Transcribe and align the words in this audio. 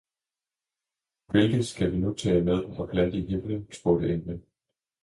Hvilke 1.27 1.63
skal 1.63 1.91
vi 1.91 1.97
nu 1.97 2.13
tage 2.13 2.43
med 2.43 2.53
og 2.63 2.89
plante 2.89 3.17
i 3.17 3.25
Himmelen? 3.25 3.67
spurgte 3.71 4.13
englen. 4.13 4.43